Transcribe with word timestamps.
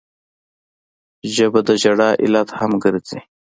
ژبه 1.33 1.59
د 1.67 1.69
ژړا 1.81 2.09
علت 2.23 2.49
هم 2.59 2.71
ګرځي 2.83 3.19